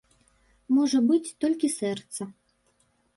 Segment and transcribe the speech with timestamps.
[0.77, 2.21] Можа быць, толькі сэрца.